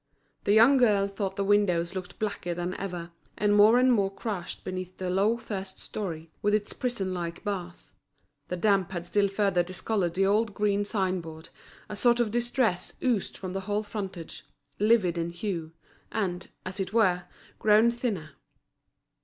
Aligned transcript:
The 0.45 0.53
young 0.53 0.77
girl 0.77 1.07
thought 1.07 1.35
the 1.35 1.43
windows 1.43 1.93
looked 1.93 2.17
blacker 2.17 2.55
than 2.55 2.73
ever, 2.77 3.11
and 3.37 3.55
more 3.55 3.77
and 3.77 3.91
more 3.93 4.09
crushed 4.09 4.63
beneath 4.63 4.97
the 4.97 5.11
low 5.11 5.37
first 5.37 5.77
storey, 5.79 6.31
with 6.41 6.55
its 6.55 6.73
prison 6.73 7.13
like 7.13 7.43
bars; 7.43 7.91
the 8.47 8.55
damp 8.57 8.93
had 8.93 9.05
still 9.05 9.27
further 9.27 9.61
discoloured 9.61 10.15
the 10.15 10.25
old 10.25 10.55
green 10.55 10.85
sign 10.85 11.21
board, 11.21 11.49
a 11.87 11.95
sort 11.95 12.19
of 12.19 12.31
distress 12.31 12.93
oozed 13.03 13.37
from 13.37 13.53
the 13.53 13.61
whole 13.69 13.83
frontage, 13.83 14.43
livid 14.79 15.19
in 15.19 15.29
hue, 15.29 15.71
and, 16.11 16.47
as 16.65 16.79
it 16.79 16.93
were, 16.93 17.25
grown 17.59 17.91
thinner. 17.91 18.31